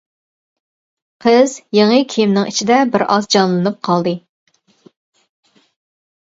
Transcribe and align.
قىز 1.25 1.53
يېڭى 1.79 1.99
كىيىمنىڭ 2.15 2.49
ئىچىدە 2.53 2.81
بىرئاز 2.97 3.29
جانلىنىپ 3.37 3.79
قالدى. 3.91 4.17